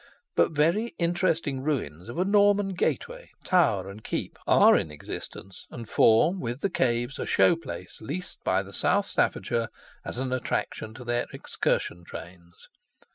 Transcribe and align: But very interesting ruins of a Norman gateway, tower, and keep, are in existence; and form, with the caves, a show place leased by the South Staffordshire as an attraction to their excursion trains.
But 0.35 0.53
very 0.53 0.95
interesting 0.97 1.61
ruins 1.61 2.09
of 2.09 2.17
a 2.17 2.25
Norman 2.25 2.69
gateway, 2.69 3.29
tower, 3.43 3.87
and 3.87 4.03
keep, 4.03 4.39
are 4.47 4.75
in 4.75 4.89
existence; 4.89 5.67
and 5.69 5.87
form, 5.87 6.39
with 6.39 6.61
the 6.61 6.71
caves, 6.71 7.19
a 7.19 7.27
show 7.27 7.55
place 7.55 8.01
leased 8.01 8.43
by 8.43 8.63
the 8.63 8.73
South 8.73 9.05
Staffordshire 9.05 9.67
as 10.03 10.17
an 10.17 10.33
attraction 10.33 10.95
to 10.95 11.03
their 11.03 11.27
excursion 11.33 12.03
trains. 12.03 12.67